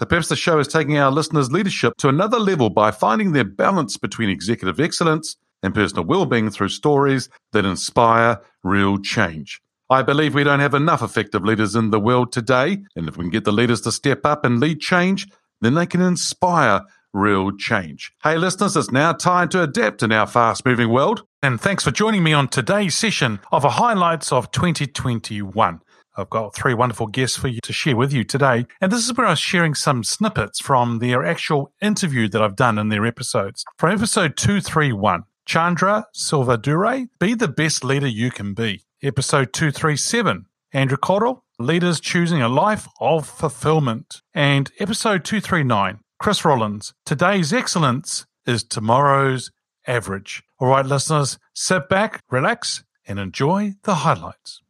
[0.00, 3.98] The the show is taking our listeners' leadership to another level by finding their balance
[3.98, 9.60] between executive excellence and personal well-being through stories that inspire real change.
[9.90, 13.24] I believe we don't have enough effective leaders in the world today, and if we
[13.24, 15.28] can get the leaders to step up and lead change,
[15.60, 16.80] then they can inspire
[17.12, 18.12] real change.
[18.22, 21.24] Hey listeners, it's now time to adapt in our fast-moving world.
[21.42, 25.82] And thanks for joining me on today's session of a highlights of 2021.
[26.16, 28.66] I've got three wonderful guests for you to share with you today.
[28.80, 32.56] And this is where I was sharing some snippets from their actual interview that I've
[32.56, 33.64] done in their episodes.
[33.78, 38.82] From episode 231, Chandra Selvadurai, Be the Best Leader You Can Be.
[39.02, 44.22] Episode 237, Andrew Cottle, Leaders Choosing a Life of Fulfillment.
[44.34, 49.50] And episode 239, Chris Rollins, Today's Excellence is Tomorrow's
[49.86, 50.42] Average.
[50.58, 54.60] All right, listeners, sit back, relax, and enjoy the highlights.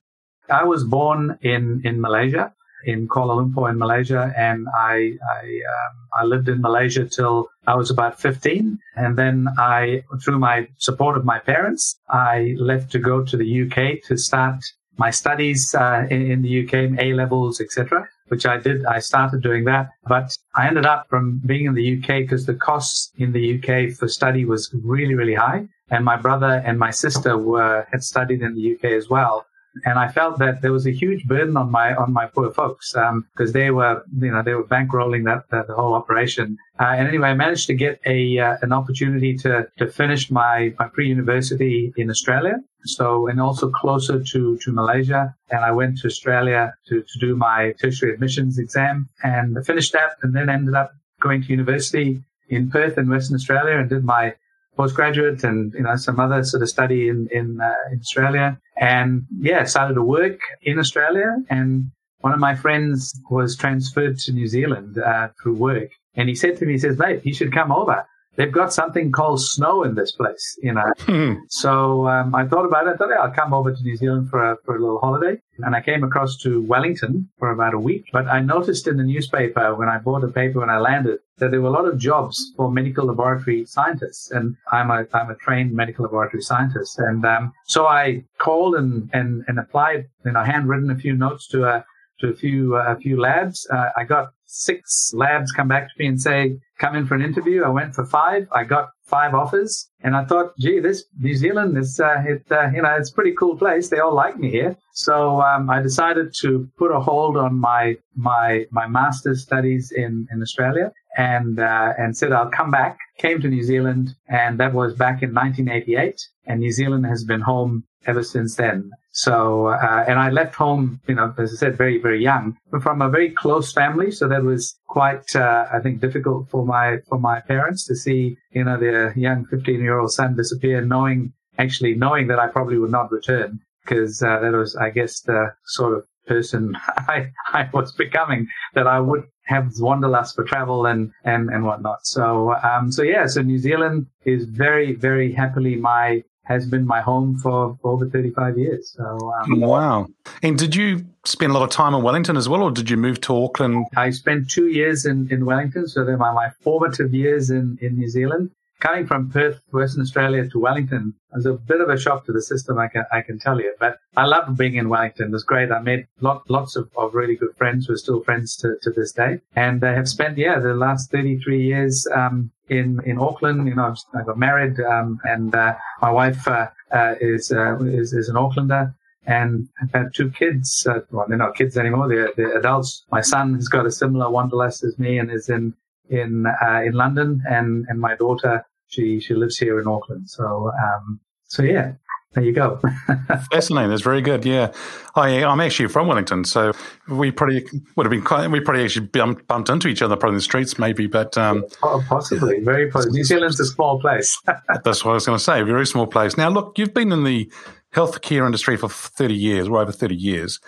[0.51, 2.53] I was born in, in Malaysia,
[2.85, 5.43] in Kuala Lumpur in Malaysia, and I I,
[5.75, 10.69] um, I lived in Malaysia till I was about 15, and then I, through my
[10.79, 14.61] support of my parents, I left to go to the UK to start
[14.97, 18.07] my studies uh, in, in the UK, A levels, etc.
[18.29, 18.85] Which I did.
[18.87, 22.55] I started doing that, but I ended up from being in the UK because the
[22.55, 26.91] costs in the UK for study was really really high, and my brother and my
[26.91, 29.47] sister were had studied in the UK as well
[29.85, 32.93] and I felt that there was a huge burden on my on my poor folks
[32.93, 36.57] because um, they were you know they were bankrolling that, that the whole operation.
[36.79, 40.75] Uh, and anyway, I managed to get a uh, an opportunity to to finish my
[40.79, 42.57] my pre university in Australia.
[42.85, 47.37] So and also closer to to Malaysia, and I went to Australia to to do
[47.37, 52.71] my tertiary admissions exam and finished that, and then ended up going to university in
[52.71, 54.35] Perth in Western Australia and did my
[54.77, 59.25] postgraduate and you know some other sort of study in in, uh, in Australia, and
[59.39, 61.37] yeah, started to work in Australia.
[61.49, 66.35] And one of my friends was transferred to New Zealand uh, through work, and he
[66.35, 69.83] said to me, he says, "Mate, you should come over." They've got something called snow
[69.83, 70.93] in this place, you know.
[71.01, 71.35] Hmm.
[71.49, 72.91] So um, I thought about it.
[72.91, 75.41] I thought, yeah, I'll come over to New Zealand for a, for a little holiday.
[75.59, 78.05] And I came across to Wellington for about a week.
[78.13, 81.51] But I noticed in the newspaper when I bought the paper when I landed that
[81.51, 84.31] there were a lot of jobs for medical laboratory scientists.
[84.31, 86.99] And I'm a, I'm a trained medical laboratory scientist.
[86.99, 91.49] And um, so I called and, and, and applied, you know, handwritten a few notes
[91.49, 91.85] to a,
[92.21, 93.67] to a few, uh, a few labs.
[93.71, 97.23] Uh, I got six labs come back to me and say, come in for an
[97.23, 97.63] interview.
[97.63, 98.49] I went for five.
[98.53, 102.71] I got five offers and I thought, gee, this New Zealand is, uh, it, uh,
[102.75, 103.89] you know, it's a pretty cool place.
[103.89, 104.77] They all like me here.
[104.95, 110.27] So, um, I decided to put a hold on my, my, my master's studies in,
[110.33, 114.73] in Australia and, uh, and said I'll come back, came to New Zealand and that
[114.73, 118.91] was back in 1988 and New Zealand has been home ever since then.
[119.13, 122.83] So, uh, and I left home, you know, as I said, very, very young, but
[122.83, 124.11] from a very close family.
[124.11, 128.37] So that was quite, uh, I think, difficult for my, for my parents to see,
[128.53, 132.79] you know, their young 15 year old son disappear, knowing, actually knowing that I probably
[132.79, 137.69] would not return because, uh, that was, I guess, the sort of person I, I
[137.73, 142.07] was becoming that I would have wanderlust for travel and, and, and whatnot.
[142.07, 147.01] So, um, so yeah, so New Zealand is very, very happily my, has been my
[147.01, 148.93] home for, for over 35 years.
[148.97, 150.09] So, um, Wow.
[150.43, 152.97] And did you spend a lot of time in Wellington as well, or did you
[152.97, 153.87] move to Auckland?
[153.97, 155.87] I spent two years in, in Wellington.
[155.87, 158.51] So they're my, my formative years in, in New Zealand.
[158.81, 162.43] Coming from Perth, Western Australia to Wellington was a bit of a shock to the
[162.43, 163.75] system, I can, I can tell you.
[163.79, 165.29] But I loved being in Wellington.
[165.29, 165.71] It was great.
[165.71, 168.91] I made lot, lots of, of really good friends who are still friends to, to
[168.91, 169.41] this day.
[169.55, 173.69] And I have spent, yeah, the last 33 years, um, in, in Auckland.
[173.69, 178.13] You know, I got married, um, and, uh, my wife, uh, uh, is, uh, is,
[178.13, 178.95] is an Aucklander
[179.27, 180.87] and I've had two kids.
[180.89, 183.05] Uh, well, they're not kids anymore; they're, they're adults.
[183.13, 185.75] My son has got a similar wanderlust as me and is in
[186.09, 190.29] in uh, in London, and and my daughter she she lives here in Auckland.
[190.29, 191.93] So um, so yeah,
[192.33, 192.81] there you go.
[193.53, 193.91] Fascinating.
[193.91, 194.45] That's very good.
[194.45, 194.73] Yeah,
[195.17, 196.73] I, I'm actually from Wellington, so
[197.09, 197.67] we probably
[197.97, 198.49] would have been quite.
[198.49, 201.09] We probably actually bumped, bumped into each other probably in the streets, maybe.
[201.09, 203.19] But um, oh, possibly, very possibly.
[203.19, 204.41] New Zealand's a small place.
[204.85, 205.63] that's what I was going to say.
[205.63, 206.37] Very small place.
[206.37, 207.51] Now, look, you've been in the
[207.95, 210.61] healthcare industry for 30 years, or over 30 years,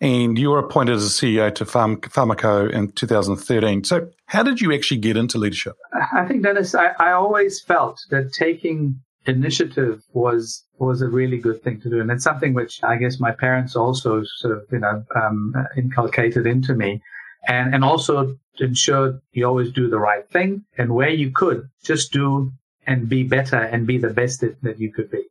[0.00, 3.84] and you were appointed as a CEO to Pharm- Pharmaco in 2013.
[3.84, 5.74] So, how did you actually get into leadership?
[6.12, 11.62] I think, Dennis, I, I always felt that taking initiative was was a really good
[11.62, 14.78] thing to do, and it's something which I guess my parents also sort of you
[14.78, 17.02] know um, inculcated into me,
[17.46, 22.12] and and also ensured you always do the right thing, and where you could just
[22.12, 22.52] do
[22.86, 25.24] and be better and be the best that, that you could be.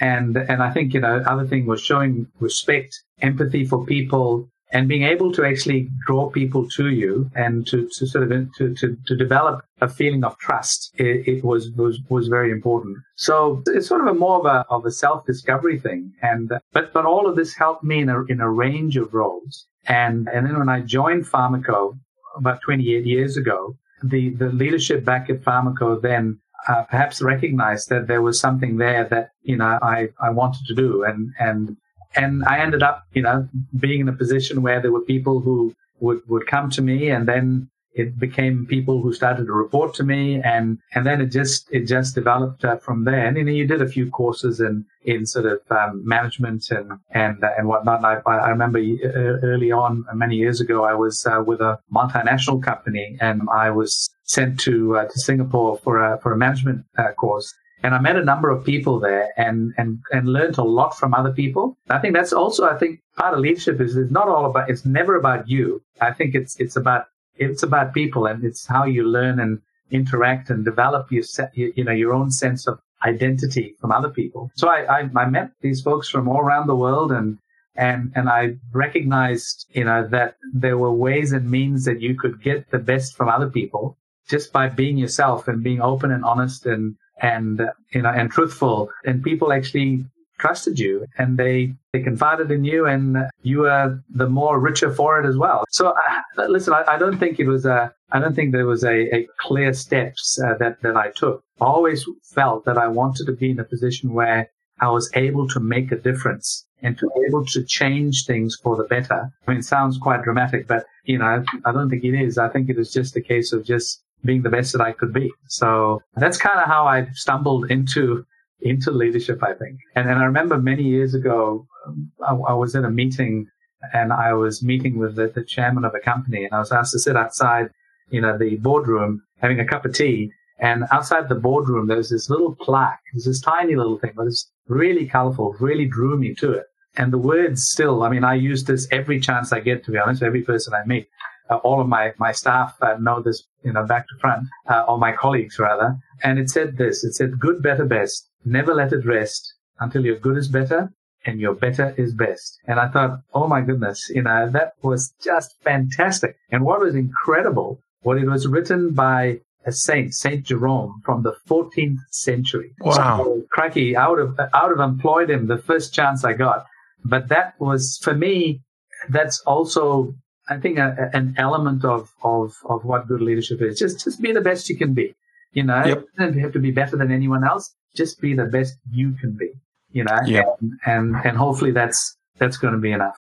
[0.00, 4.88] And, and I think, you know, other thing was showing respect, empathy for people and
[4.88, 8.96] being able to actually draw people to you and to, to sort of to, to,
[9.06, 12.98] to develop a feeling of trust it, it, was, was was very important.
[13.16, 16.12] So it's sort of a more of a of a self-discovery thing.
[16.22, 19.66] And but but all of this helped me in a in a range of roles.
[19.86, 21.98] And and then when i joined pharmaco
[22.36, 28.06] about 28 years ago the the leadership back at pharmaco then uh, perhaps recognized that
[28.06, 31.04] there was something there that you know I, I wanted to do.
[31.04, 31.76] And and
[32.16, 35.74] and I ended up you know being in a position where there were people who
[36.00, 40.04] would would come to me and then it became people who started to report to
[40.04, 43.26] me and and then it just it just developed uh, from there.
[43.26, 46.92] And you know you did a few courses in in sort of um, management and
[47.10, 47.98] and uh, and whatnot.
[47.98, 51.78] And I, I remember uh, early on many years ago I was uh, with a
[51.92, 56.84] multinational company and I was sent to uh, to Singapore for a for a management
[56.96, 57.52] uh, course
[57.82, 61.14] and I met a number of people there and, and, and learned a lot from
[61.14, 61.78] other people.
[61.90, 64.84] I think that's also, I think part of leadership is it's not all about, it's
[64.84, 65.82] never about you.
[66.00, 69.60] I think it's, it's about it's about people and it's how you learn and
[69.92, 71.22] interact and develop your,
[71.54, 74.50] you know, your own sense of identity from other people.
[74.56, 77.38] So I, I, I met these folks from all around the world and,
[77.76, 82.42] and, and I recognized, you know, that there were ways and means that you could
[82.42, 83.96] get the best from other people
[84.28, 88.90] just by being yourself and being open and honest and, and, you know, and truthful.
[89.04, 90.04] And people actually
[90.38, 95.20] trusted you and they, they confided in you and you were the more richer for
[95.20, 95.64] it as well.
[95.70, 98.84] So uh, listen, I, I, don't think it was a, I don't think there was
[98.84, 101.42] a, a clear steps uh, that, that I took.
[101.60, 104.48] I always felt that I wanted to be in a position where
[104.80, 108.76] I was able to make a difference and to be able to change things for
[108.76, 109.28] the better.
[109.46, 112.38] I mean, it sounds quite dramatic, but you know, I don't think it is.
[112.38, 115.12] I think it is just a case of just being the best that I could
[115.12, 115.32] be.
[115.48, 118.24] So that's kind of how I stumbled into
[118.60, 119.78] into leadership, I think.
[119.94, 123.46] And, and I remember many years ago, um, I, I, was in a meeting
[123.92, 126.92] and I was meeting with the, the chairman of a company and I was asked
[126.92, 127.68] to sit outside,
[128.10, 130.32] you know, the boardroom having a cup of tea.
[130.58, 132.98] And outside the boardroom, there was this little plaque.
[133.12, 136.64] It was this tiny little thing, but it's really colorful, really drew me to it.
[136.96, 139.98] And the words still, I mean, I use this every chance I get, to be
[139.98, 141.06] honest, every person I meet.
[141.50, 144.84] Uh, all of my, my staff uh, know this, you know, back to front, uh,
[144.88, 145.96] or my colleagues rather.
[146.22, 148.28] And it said this, it said good, better, best.
[148.44, 150.92] Never let it rest until your good is better
[151.24, 152.58] and your better is best.
[152.66, 156.36] And I thought, oh my goodness, you know, that was just fantastic.
[156.50, 161.34] And what was incredible, what it was written by a saint, Saint Jerome from the
[161.48, 162.74] 14th century.
[162.80, 163.18] Wow.
[163.18, 166.64] So, crikey, I would have, I would have employed him the first chance I got.
[167.04, 168.62] But that was, for me,
[169.08, 170.14] that's also,
[170.48, 173.78] I think, uh, a, an element of, of, of what good leadership is.
[173.78, 175.14] Just, just be the best you can be.
[175.52, 176.00] You know, yep.
[176.00, 177.74] you don't have to be better than anyone else.
[177.94, 179.50] Just be the best you can be.
[179.90, 180.58] You know, yep.
[180.60, 183.16] and, and and hopefully that's that's going to be enough.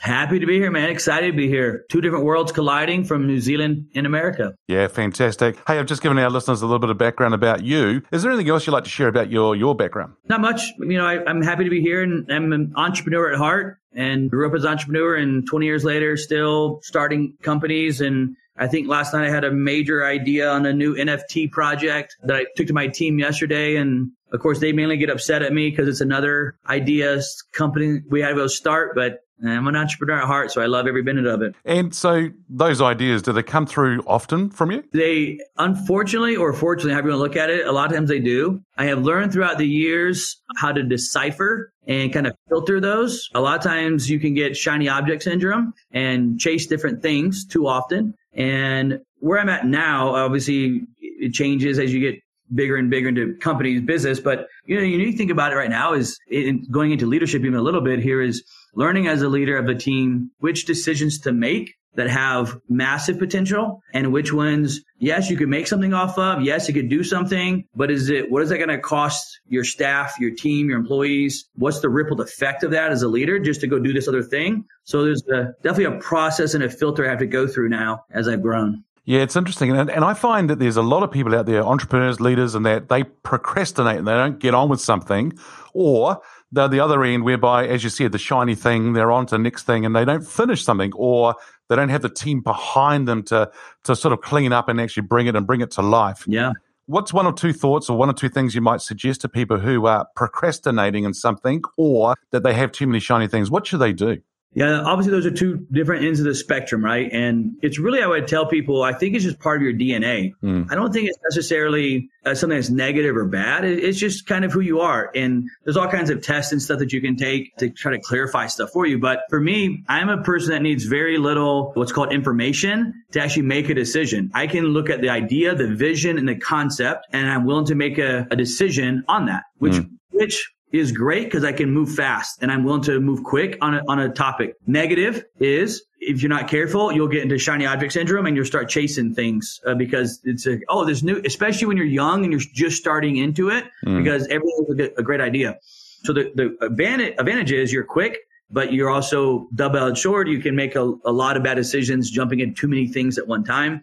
[0.00, 0.88] Happy to be here, man.
[0.88, 1.84] Excited to be here.
[1.90, 4.54] Two different worlds colliding from New Zealand and America.
[4.66, 5.58] Yeah, fantastic.
[5.66, 8.02] Hey, I've just given our listeners a little bit of background about you.
[8.10, 10.14] Is there anything else you'd like to share about your your background?
[10.24, 10.62] Not much.
[10.78, 14.30] You know, I, am happy to be here, and I'm an entrepreneur at heart, and
[14.30, 18.88] grew up as an entrepreneur, and 20 years later, still starting companies and I think
[18.88, 22.66] last night I had a major idea on a new NFT project that I took
[22.66, 23.76] to my team yesterday.
[23.76, 28.20] And of course, they mainly get upset at me because it's another ideas company we
[28.20, 28.94] had to go start.
[28.94, 31.54] But I'm an entrepreneur at heart, so I love every minute of it.
[31.64, 34.84] And so those ideas, do they come through often from you?
[34.92, 38.08] They, unfortunately or fortunately, however you want to look at it, a lot of times
[38.08, 38.60] they do.
[38.76, 43.28] I have learned throughout the years how to decipher and kind of filter those.
[43.34, 47.66] A lot of times you can get shiny object syndrome and chase different things too
[47.66, 48.14] often.
[48.32, 52.20] And where I'm at now, obviously it changes as you get
[52.54, 54.20] bigger and bigger into companies business.
[54.20, 57.06] But you know, you need to think about it right now is in going into
[57.06, 58.42] leadership even a little bit here is
[58.74, 63.82] learning as a leader of a team which decisions to make that have massive potential
[63.92, 66.42] and which ones, yes, you could make something off of.
[66.42, 69.64] Yes, you could do something, but is it, what is that going to cost your
[69.64, 71.48] staff, your team, your employees?
[71.56, 74.22] What's the rippled effect of that as a leader just to go do this other
[74.22, 74.64] thing?
[74.84, 78.04] So there's a, definitely a process and a filter I have to go through now
[78.10, 78.84] as I've grown.
[79.04, 79.76] Yeah, it's interesting.
[79.76, 82.64] And, and I find that there's a lot of people out there, entrepreneurs, leaders, and
[82.66, 85.32] that they procrastinate and they don't get on with something.
[85.72, 86.20] Or
[86.52, 89.38] they're the other end whereby, as you said, the shiny thing, they're on to the
[89.38, 91.34] next thing and they don't finish something or
[91.68, 93.50] they don't have the team behind them to,
[93.84, 96.24] to sort of clean up and actually bring it and bring it to life.
[96.26, 96.52] Yeah.
[96.86, 99.58] What's one or two thoughts or one or two things you might suggest to people
[99.60, 103.48] who are procrastinating in something or that they have too many shiny things?
[103.48, 104.18] What should they do?
[104.52, 107.08] Yeah, obviously those are two different ends of the spectrum, right?
[107.12, 110.32] And it's really, I would tell people, I think it's just part of your DNA.
[110.42, 110.66] Mm.
[110.70, 113.64] I don't think it's necessarily uh, something that's negative or bad.
[113.64, 115.10] It's just kind of who you are.
[115.14, 118.00] And there's all kinds of tests and stuff that you can take to try to
[118.00, 118.98] clarify stuff for you.
[118.98, 123.42] But for me, I'm a person that needs very little what's called information to actually
[123.42, 124.32] make a decision.
[124.34, 127.76] I can look at the idea, the vision, and the concept, and I'm willing to
[127.76, 129.90] make a, a decision on that, which, mm.
[130.10, 133.74] which is great because I can move fast and I'm willing to move quick on
[133.74, 134.54] a, on a topic.
[134.66, 138.68] Negative is if you're not careful, you'll get into shiny object syndrome and you'll start
[138.68, 142.40] chasing things uh, because it's a, oh, there's new, especially when you're young and you're
[142.54, 144.02] just starting into it mm.
[144.02, 145.58] because everything's a, great idea.
[146.04, 148.18] So the, the advantage, advantage is you're quick,
[148.50, 150.28] but you're also double-edged sword.
[150.28, 153.26] You can make a, a lot of bad decisions jumping in too many things at
[153.26, 153.82] one time.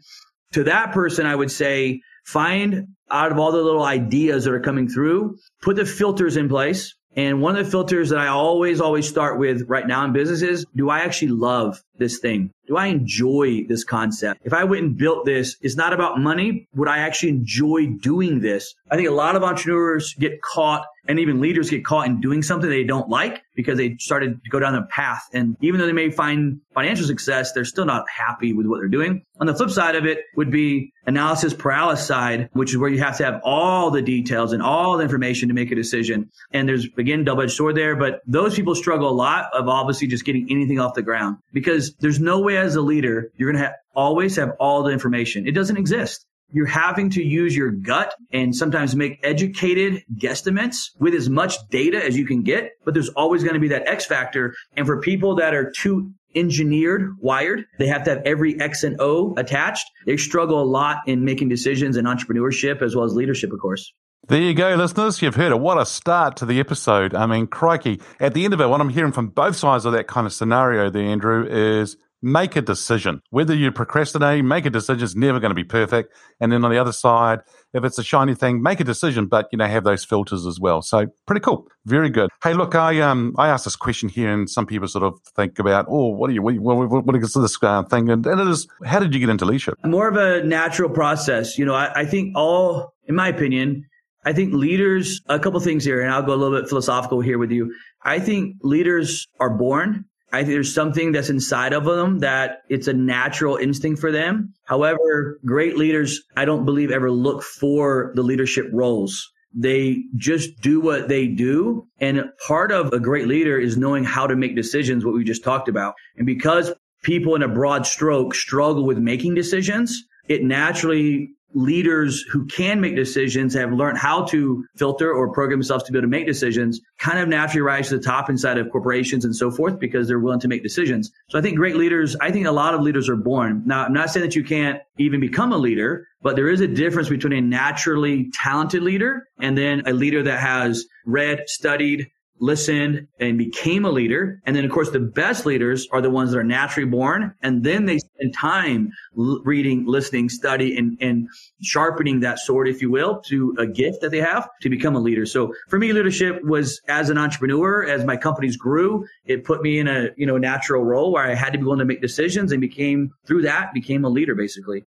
[0.53, 4.59] To that person, I would say find out of all the little ideas that are
[4.59, 6.93] coming through, put the filters in place.
[7.15, 10.43] And one of the filters that I always, always start with right now in business
[10.43, 12.51] is, do I actually love this thing?
[12.67, 14.41] Do I enjoy this concept?
[14.43, 16.67] If I went and built this, it's not about money.
[16.75, 18.75] Would I actually enjoy doing this?
[18.91, 22.41] I think a lot of entrepreneurs get caught and even leaders get caught in doing
[22.41, 25.27] something they don't like because they started to go down the path.
[25.33, 28.87] And even though they may find financial success, they're still not happy with what they're
[28.87, 29.23] doing.
[29.39, 32.99] On the flip side of it would be analysis paralysis side, which is where you
[32.99, 36.29] have to have all the details and all the information to make a decision.
[36.51, 40.07] And there's again double edged sword there, but those people struggle a lot of obviously
[40.07, 43.61] just getting anything off the ground because there's no way as a leader you're going
[43.61, 45.47] to have, always have all the information.
[45.47, 51.13] It doesn't exist you're having to use your gut and sometimes make educated guesstimates with
[51.13, 52.71] as much data as you can get.
[52.85, 54.55] But there's always going to be that X factor.
[54.75, 58.99] And for people that are too engineered, wired, they have to have every X and
[58.99, 59.85] O attached.
[60.05, 63.93] They struggle a lot in making decisions in entrepreneurship as well as leadership, of course.
[64.27, 65.21] There you go, listeners.
[65.21, 65.59] You've heard it.
[65.59, 67.15] What a start to the episode.
[67.15, 68.01] I mean, crikey.
[68.19, 70.33] At the end of it, what I'm hearing from both sides of that kind of
[70.33, 73.21] scenario there, Andrew, is make a decision.
[73.29, 75.03] Whether you procrastinate, make a decision.
[75.03, 76.13] It's never going to be perfect.
[76.39, 77.39] And then on the other side,
[77.73, 80.59] if it's a shiny thing, make a decision, but you know, have those filters as
[80.59, 80.81] well.
[80.81, 81.67] So pretty cool.
[81.85, 82.29] Very good.
[82.43, 85.59] Hey, look, I um I asked this question here, and some people sort of think
[85.59, 88.09] about, oh, what are you, what, what, what is this uh, thing?
[88.09, 89.75] And, and it is, how did you get into leadership?
[89.85, 91.57] More of a natural process.
[91.57, 93.85] You know, I, I think all, in my opinion,
[94.25, 97.37] I think leaders, a couple things here, and I'll go a little bit philosophical here
[97.37, 97.73] with you.
[98.03, 102.87] I think leaders are born I think there's something that's inside of them that it's
[102.87, 104.53] a natural instinct for them.
[104.65, 109.31] However, great leaders, I don't believe ever look for the leadership roles.
[109.53, 111.87] They just do what they do.
[111.99, 115.43] And part of a great leader is knowing how to make decisions, what we just
[115.43, 115.95] talked about.
[116.17, 122.45] And because people in a broad stroke struggle with making decisions, it naturally leaders who
[122.45, 126.09] can make decisions have learned how to filter or program themselves to be able to
[126.09, 129.79] make decisions kind of naturally rise to the top inside of corporations and so forth
[129.79, 131.11] because they're willing to make decisions.
[131.29, 133.63] So I think great leaders, I think a lot of leaders are born.
[133.65, 136.67] Now, I'm not saying that you can't even become a leader, but there is a
[136.67, 143.07] difference between a naturally talented leader and then a leader that has read, studied, listened
[143.19, 144.41] and became a leader.
[144.45, 147.33] And then, of course, the best leaders are the ones that are naturally born.
[147.41, 151.27] And then they spend time l- reading, listening, study, and, and
[151.61, 154.99] sharpening that sword, if you will, to a gift that they have to become a
[154.99, 155.25] leader.
[155.25, 159.79] So for me, leadership was as an entrepreneur, as my companies grew, it put me
[159.79, 162.51] in a, you know, natural role where I had to be willing to make decisions
[162.51, 164.85] and became through that became a leader basically.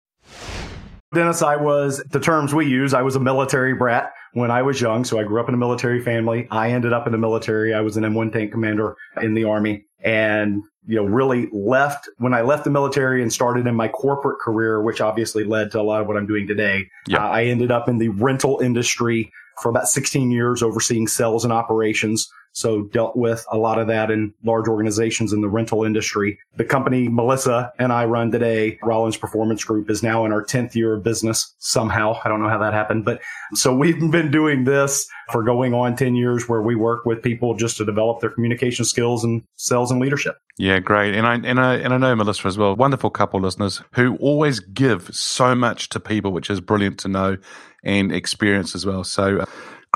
[1.14, 4.78] Dennis, I was, the terms we use, I was a military brat when I was
[4.82, 5.02] young.
[5.02, 6.46] So I grew up in a military family.
[6.50, 7.72] I ended up in the military.
[7.72, 12.34] I was an M1 tank commander in the army and, you know, really left when
[12.34, 15.82] I left the military and started in my corporate career, which obviously led to a
[15.82, 16.86] lot of what I'm doing today.
[17.24, 21.52] Uh, I ended up in the rental industry for about 16 years overseeing sales and
[21.52, 22.30] operations.
[22.56, 26.38] So dealt with a lot of that in large organizations in the rental industry.
[26.56, 30.74] The company Melissa and I run today, Rollins Performance Group is now in our 10th
[30.74, 32.18] year of business somehow.
[32.24, 33.20] I don't know how that happened, but
[33.52, 37.54] so we've been doing this for going on 10 years where we work with people
[37.54, 40.38] just to develop their communication skills and sales and leadership.
[40.56, 41.14] Yeah, great.
[41.14, 42.74] And I and I and I know Melissa as well.
[42.74, 47.36] Wonderful couple listeners who always give so much to people, which is brilliant to know
[47.84, 49.04] and experience as well.
[49.04, 49.44] So,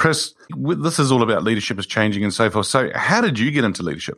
[0.00, 2.64] Chris, this is all about leadership is changing and so forth.
[2.66, 4.16] So, how did you get into leadership?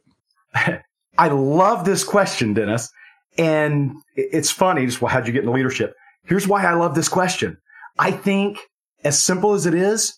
[1.18, 2.88] I love this question, Dennis.
[3.36, 5.94] And it's funny, just well, how'd you get into leadership?
[6.24, 7.56] Here's why I love this question.
[7.98, 8.58] I think
[9.02, 10.16] as simple as it is,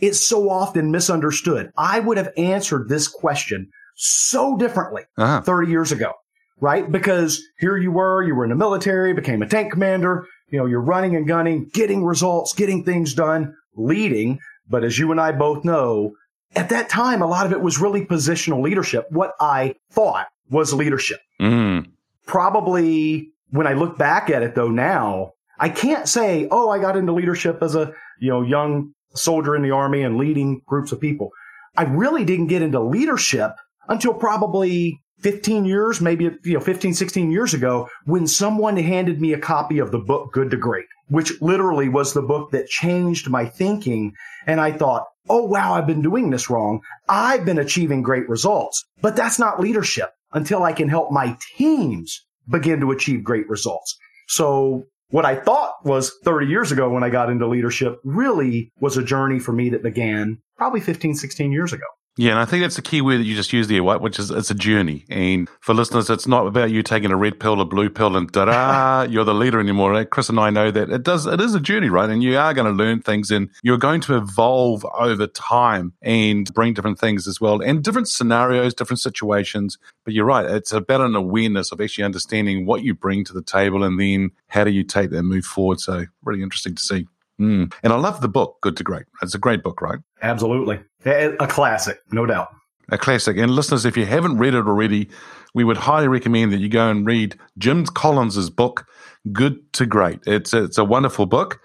[0.00, 1.72] it's so often misunderstood.
[1.76, 5.40] I would have answered this question so differently Uh-huh.
[5.40, 6.12] 30 years ago,
[6.60, 6.90] right?
[6.90, 10.66] Because here you were, you were in the military, became a tank commander, you know,
[10.66, 14.38] you're running and gunning, getting results, getting things done, leading.
[14.70, 16.14] But as you and I both know,
[16.56, 19.06] at that time, a lot of it was really positional leadership.
[19.10, 21.20] What I thought was leadership.
[21.40, 21.90] Mm.
[22.26, 26.96] Probably when I look back at it though now, I can't say, oh, I got
[26.96, 31.00] into leadership as a, you know, young soldier in the army and leading groups of
[31.00, 31.30] people.
[31.76, 33.52] I really didn't get into leadership
[33.88, 39.32] until probably 15 years, maybe, you know, 15, 16 years ago when someone handed me
[39.32, 43.28] a copy of the book Good to Great, which literally was the book that changed
[43.28, 44.12] my thinking.
[44.46, 46.80] And I thought, oh, wow, I've been doing this wrong.
[47.08, 52.24] I've been achieving great results, but that's not leadership until I can help my teams
[52.48, 53.96] begin to achieve great results.
[54.28, 58.96] So what I thought was 30 years ago when I got into leadership really was
[58.96, 61.86] a journey for me that began probably 15, 16 years ago.
[62.20, 64.18] Yeah, and I think that's the key word that you just used there, White, which
[64.18, 65.06] is it's a journey.
[65.08, 68.30] And for listeners, it's not about you taking a red pill, a blue pill, and
[68.30, 69.92] da you're the leader anymore.
[69.92, 70.10] Right?
[70.10, 71.24] Chris and I know that it does.
[71.24, 72.10] It is a journey, right?
[72.10, 76.52] And you are going to learn things, and you're going to evolve over time and
[76.52, 79.78] bring different things as well, and different scenarios, different situations.
[80.04, 83.42] But you're right; it's about an awareness of actually understanding what you bring to the
[83.42, 85.80] table, and then how do you take that and move forward.
[85.80, 87.06] So, really interesting to see.
[87.40, 87.72] Mm.
[87.82, 89.06] And I love the book, Good to Great.
[89.22, 90.00] It's a great book, right?
[90.20, 90.80] Absolutely.
[91.04, 92.48] A classic, no doubt.
[92.90, 93.36] a classic.
[93.36, 95.08] And listeners, if you haven't read it already,
[95.54, 98.86] we would highly recommend that you go and read Jim Collins's book,
[99.32, 100.20] Good to Great.
[100.26, 101.60] It's a, it's a wonderful book.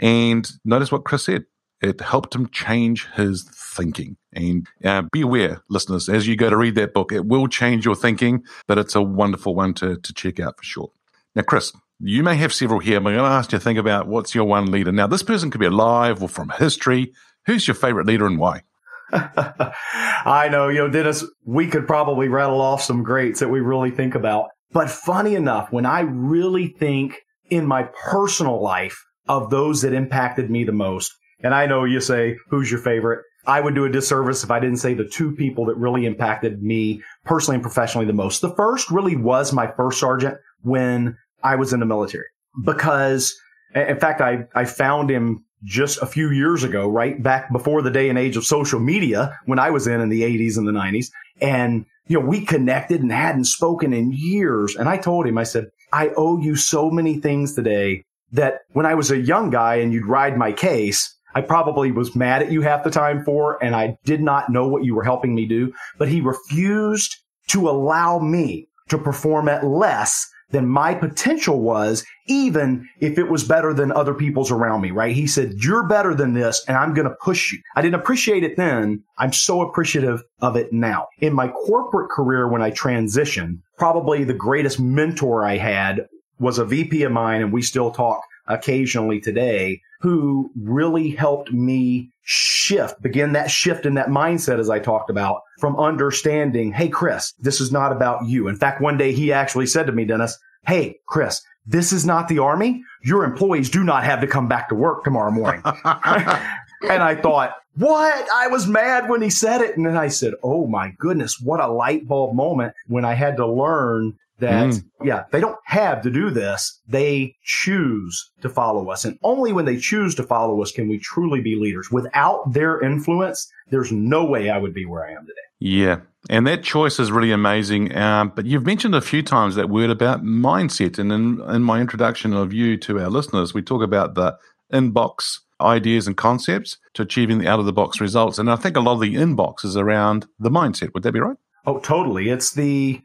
[0.00, 1.44] And notice what Chris said.
[1.82, 4.16] It helped him change his thinking.
[4.34, 7.86] And uh, be aware, listeners, as you go to read that book, it will change
[7.86, 10.90] your thinking, but it's a wonderful one to, to check out for sure.
[11.34, 13.78] Now, Chris, you may have several here, but I'm going to ask you to think
[13.78, 14.92] about what's your one leader.
[14.92, 17.12] Now, this person could be alive or from history.
[17.46, 18.62] Who's your favorite leader and why?
[19.12, 23.90] I know, you know, Dennis, we could probably rattle off some greats that we really
[23.90, 24.48] think about.
[24.72, 28.96] But funny enough, when I really think in my personal life
[29.28, 33.24] of those that impacted me the most, and I know you say, who's your favorite?
[33.46, 36.62] I would do a disservice if I didn't say the two people that really impacted
[36.62, 38.42] me personally and professionally the most.
[38.42, 42.26] The first really was my first sergeant when I was in the military
[42.64, 43.34] because
[43.74, 47.90] in fact, I, I found him just a few years ago, right back before the
[47.90, 50.72] day and age of social media when I was in in the 80s and the
[50.72, 51.10] 90s.
[51.40, 54.76] And, you know, we connected and hadn't spoken in years.
[54.76, 58.86] And I told him, I said, I owe you so many things today that when
[58.86, 62.50] I was a young guy and you'd ride my case, I probably was mad at
[62.50, 65.46] you half the time for, and I did not know what you were helping me
[65.46, 67.16] do, but he refused
[67.48, 73.44] to allow me to perform at less than my potential was, even if it was
[73.44, 75.14] better than other people's around me, right?
[75.14, 77.60] He said, you're better than this and I'm going to push you.
[77.76, 79.02] I didn't appreciate it then.
[79.18, 81.08] I'm so appreciative of it now.
[81.18, 86.08] In my corporate career, when I transitioned, probably the greatest mentor I had
[86.38, 92.10] was a VP of mine and we still talk occasionally today who really helped me
[92.22, 97.32] shift, begin that shift in that mindset, as I talked about, from understanding, hey, Chris,
[97.38, 98.48] this is not about you.
[98.48, 102.28] In fact, one day he actually said to me, Dennis, hey, Chris, this is not
[102.28, 102.82] the army.
[103.02, 105.62] Your employees do not have to come back to work tomorrow morning.
[105.64, 108.28] and I thought, what?
[108.32, 109.76] I was mad when he said it.
[109.76, 113.36] And then I said, oh my goodness, what a light bulb moment when I had
[113.36, 114.84] to learn that, Mm.
[115.04, 116.80] yeah, they don't have to do this.
[116.88, 119.04] They choose to follow us.
[119.04, 121.90] And only when they choose to follow us can we truly be leaders.
[121.90, 125.48] Without their influence, there's no way I would be where I am today.
[125.60, 126.00] Yeah.
[126.28, 127.96] And that choice is really amazing.
[127.96, 130.98] Um, but you've mentioned a few times that word about mindset.
[130.98, 134.36] And in, in my introduction of you to our listeners, we talk about the
[134.72, 138.38] inbox ideas and concepts to achieving the out of the box results.
[138.38, 140.94] And I think a lot of the inbox is around the mindset.
[140.94, 141.36] Would that be right?
[141.66, 142.30] Oh, totally.
[142.30, 143.00] It's the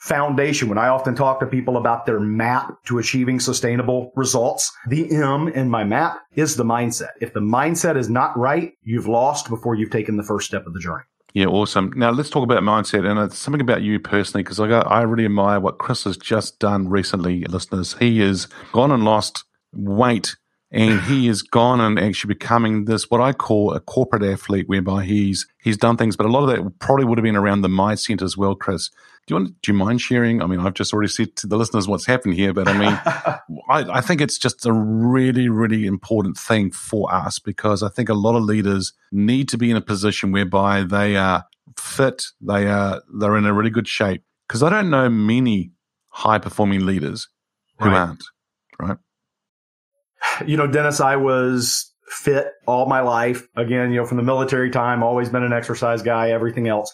[0.00, 0.68] foundation.
[0.68, 5.48] When I often talk to people about their map to achieving sustainable results, the M
[5.48, 7.10] in my map is the mindset.
[7.20, 10.72] If the mindset is not right, you've lost before you've taken the first step of
[10.72, 11.04] the journey.
[11.32, 11.92] Yeah, awesome.
[11.94, 15.02] Now let's talk about mindset and it's something about you personally because I got, I
[15.02, 17.94] really admire what Chris has just done recently, listeners.
[18.00, 20.34] He has gone and lost weight
[20.72, 25.04] and he has gone and actually becoming this what I call a corporate athlete, whereby
[25.04, 27.68] he's he's done things, but a lot of that probably would have been around the
[27.68, 28.90] mindset as well, Chris.
[29.30, 29.62] Do you want?
[29.62, 30.42] Do you mind sharing?
[30.42, 33.00] I mean, I've just already said to the listeners what's happened here, but I mean,
[33.70, 38.08] I, I think it's just a really, really important thing for us because I think
[38.08, 41.44] a lot of leaders need to be in a position whereby they are
[41.78, 44.24] fit, they are they're in a really good shape.
[44.48, 45.70] Because I don't know many
[46.08, 47.28] high performing leaders
[47.78, 47.98] who Right.
[47.98, 48.24] aren't.
[48.80, 48.98] Right.
[50.44, 53.46] you know, Dennis, I was fit all my life.
[53.56, 56.92] Again, you know, from the military time, always been an exercise guy, everything else.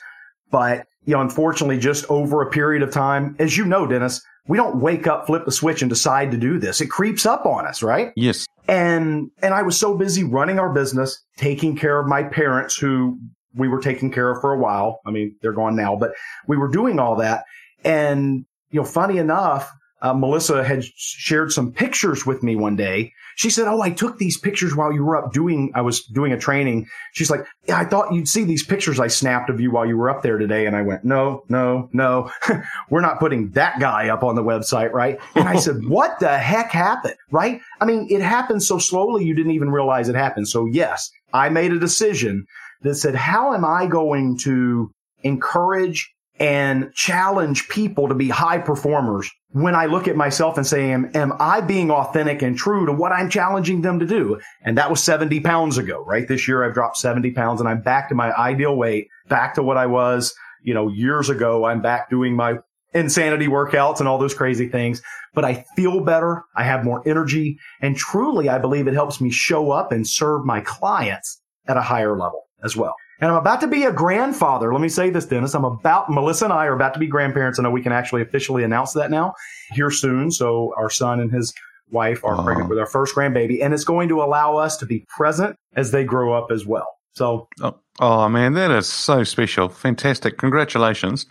[0.51, 4.59] But, you know, unfortunately, just over a period of time, as you know, Dennis, we
[4.59, 6.81] don't wake up, flip the switch and decide to do this.
[6.81, 8.13] It creeps up on us, right?
[8.17, 8.47] Yes.
[8.69, 13.19] And, and I was so busy running our business, taking care of my parents who
[13.55, 15.01] we were taking care of for a while.
[15.07, 16.13] I mean, they're gone now, but
[16.47, 17.45] we were doing all that.
[17.85, 19.71] And, you know, funny enough,
[20.03, 23.13] uh, Melissa had shared some pictures with me one day.
[23.37, 26.33] She said, Oh, I took these pictures while you were up doing, I was doing
[26.33, 26.87] a training.
[27.13, 29.97] She's like, yeah, I thought you'd see these pictures I snapped of you while you
[29.97, 30.67] were up there today.
[30.67, 32.31] And I went, no, no, no,
[32.91, 34.93] we're not putting that guy up on the website.
[34.93, 35.19] Right.
[35.35, 37.17] And I said, what the heck happened?
[37.31, 37.61] Right.
[37.81, 39.25] I mean, it happened so slowly.
[39.25, 40.49] You didn't even realize it happened.
[40.49, 42.47] So yes, I made a decision
[42.83, 44.91] that said, how am I going to
[45.23, 50.91] encourage and challenge people to be high performers when I look at myself and say,
[50.91, 54.39] am, am I being authentic and true to what I'm challenging them to do?
[54.63, 56.29] And that was 70 pounds ago, right?
[56.29, 59.63] This year I've dropped 70 pounds and I'm back to my ideal weight, back to
[59.63, 61.65] what I was, you know, years ago.
[61.65, 62.59] I'm back doing my
[62.93, 65.01] insanity workouts and all those crazy things,
[65.33, 66.45] but I feel better.
[66.55, 70.45] I have more energy and truly I believe it helps me show up and serve
[70.45, 72.95] my clients at a higher level as well.
[73.21, 74.73] And I'm about to be a grandfather.
[74.73, 75.55] Let me say this, Dennis.
[75.55, 77.59] I'm about, Melissa and I are about to be grandparents.
[77.59, 79.35] I know we can actually officially announce that now
[79.73, 80.31] here soon.
[80.31, 81.55] So our son and his
[81.91, 82.45] wife are Wow.
[82.45, 85.93] pregnant with our first grandbaby and it's going to allow us to be present as
[85.93, 86.87] they grow up as well.
[87.15, 89.69] So Oh, oh man, that is so special.
[89.71, 90.37] Fantastic.
[90.37, 91.27] Congratulations.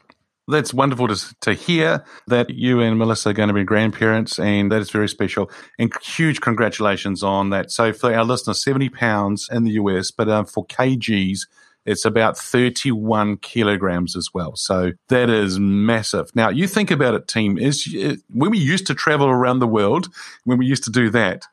[0.47, 4.71] That's wonderful to, to hear that you and Melissa are going to be grandparents, and
[4.71, 5.49] that is very special.
[5.79, 7.71] And huge congratulations on that.
[7.71, 11.39] So, for our listeners, 70 pounds in the US, but uh, for kgs,
[11.85, 14.55] it's about 31 kilograms as well.
[14.55, 16.35] So, that is massive.
[16.35, 19.67] Now, you think about it, team, is uh, when we used to travel around the
[19.67, 20.07] world,
[20.43, 21.45] when we used to do that,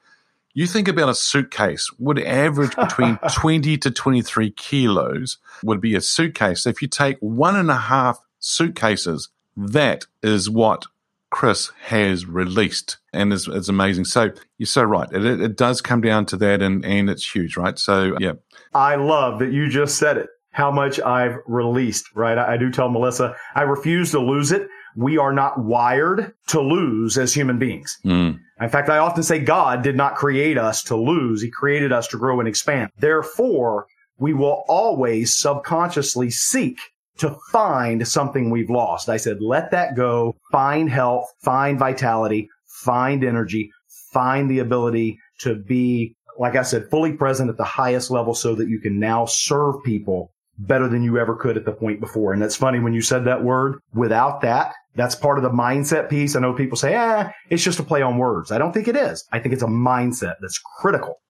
[0.54, 6.00] you think about a suitcase would average between 20 to 23 kilos would be a
[6.00, 6.62] suitcase.
[6.62, 10.86] So if you take one and a half suitcases, that is what
[11.32, 14.04] Chris has released and is, is amazing.
[14.04, 15.08] So you're so right.
[15.10, 17.78] It, it, it does come down to that and, and it's huge, right?
[17.78, 18.34] So yeah.
[18.74, 22.36] I love that you just said it, how much I've released, right?
[22.36, 24.68] I, I do tell Melissa, I refuse to lose it.
[24.94, 27.98] We are not wired to lose as human beings.
[28.04, 28.38] Mm.
[28.60, 31.40] In fact, I often say God did not create us to lose.
[31.40, 32.90] He created us to grow and expand.
[32.98, 33.86] Therefore,
[34.18, 36.78] we will always subconsciously seek
[37.22, 39.08] to find something we've lost.
[39.08, 43.70] I said, let that go, find health, find vitality, find energy,
[44.12, 48.56] find the ability to be, like I said, fully present at the highest level so
[48.56, 52.32] that you can now serve people better than you ever could at the point before.
[52.32, 53.78] And that's funny when you said that word.
[53.94, 56.34] Without that, that's part of the mindset piece.
[56.34, 58.50] I know people say, eh, it's just a play on words.
[58.50, 59.24] I don't think it is.
[59.32, 61.21] I think it's a mindset that's critical.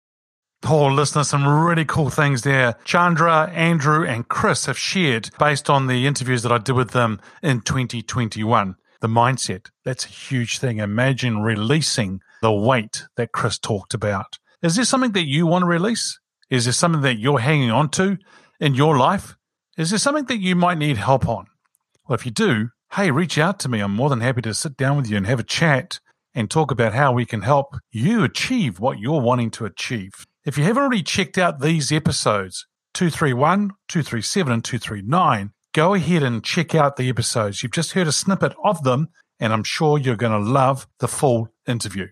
[0.63, 2.75] Oh, listener, some really cool things there.
[2.85, 7.19] Chandra, Andrew, and Chris have shared based on the interviews that I did with them
[7.41, 8.75] in 2021.
[9.01, 10.77] The mindset, that's a huge thing.
[10.77, 14.37] Imagine releasing the weight that Chris talked about.
[14.61, 16.19] Is there something that you want to release?
[16.51, 18.19] Is there something that you're hanging on to
[18.59, 19.35] in your life?
[19.77, 21.47] Is there something that you might need help on?
[22.07, 23.79] Well, if you do, hey, reach out to me.
[23.79, 25.99] I'm more than happy to sit down with you and have a chat
[26.35, 30.27] and talk about how we can help you achieve what you're wanting to achieve.
[30.43, 36.43] If you haven't already checked out these episodes, 231, 237, and 239, go ahead and
[36.43, 37.61] check out the episodes.
[37.61, 41.07] You've just heard a snippet of them, and I'm sure you're going to love the
[41.07, 42.07] full interview.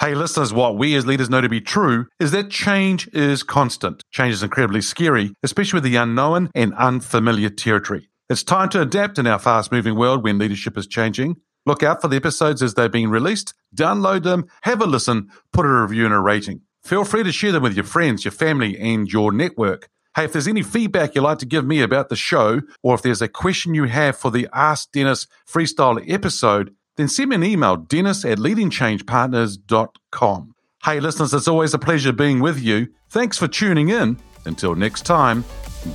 [0.00, 4.02] Hey, listeners, what we as leaders know to be true is that change is constant.
[4.10, 8.08] Change is incredibly scary, especially with the unknown and unfamiliar territory.
[8.28, 11.36] It's time to adapt in our fast moving world when leadership is changing.
[11.64, 15.64] Look out for the episodes as they're being released, download them, have a listen, put
[15.64, 16.62] a review and a rating.
[16.88, 19.90] Feel free to share them with your friends, your family, and your network.
[20.16, 23.02] Hey, if there's any feedback you'd like to give me about the show, or if
[23.02, 27.44] there's a question you have for the Ask Dennis Freestyle episode, then send me an
[27.44, 30.54] email, dennis at leadingchangepartners.com.
[30.82, 32.88] Hey, listeners, it's always a pleasure being with you.
[33.10, 34.16] Thanks for tuning in.
[34.46, 35.44] Until next time,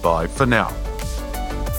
[0.03, 0.92] bye for now.